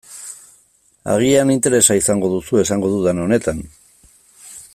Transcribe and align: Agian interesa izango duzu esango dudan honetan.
Agian 1.15 1.51
interesa 1.57 1.99
izango 2.01 2.33
duzu 2.37 2.63
esango 2.63 2.91
dudan 2.95 3.23
honetan. 3.27 3.61